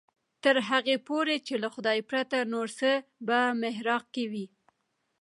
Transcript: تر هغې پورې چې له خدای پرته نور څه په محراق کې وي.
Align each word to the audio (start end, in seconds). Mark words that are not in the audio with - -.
تر 0.43 0.55
هغې 0.69 0.95
پورې 1.07 1.35
چې 1.47 1.53
له 1.63 1.67
خدای 1.75 1.99
پرته 2.09 2.37
نور 2.53 2.67
څه 2.79 2.91
په 3.27 3.39
محراق 3.61 4.03
کې 4.13 4.25
وي. 4.31 4.45